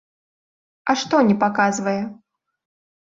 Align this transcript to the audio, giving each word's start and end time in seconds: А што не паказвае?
А 0.89 0.95
што 1.03 1.15
не 1.29 1.35
паказвае? 1.45 1.97